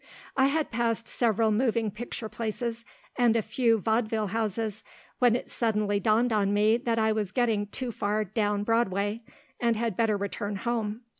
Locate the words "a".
3.35-3.43